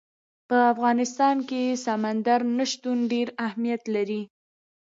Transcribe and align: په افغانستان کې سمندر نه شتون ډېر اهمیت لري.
په 0.49 0.57
افغانستان 0.73 1.35
کې 1.49 1.63
سمندر 1.85 2.39
نه 2.57 2.65
شتون 2.71 2.97
ډېر 3.11 3.27
اهمیت 3.45 3.81
لري. 3.95 4.21